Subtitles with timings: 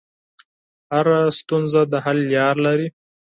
[0.91, 2.87] هره ستونزه د حل لاره لري.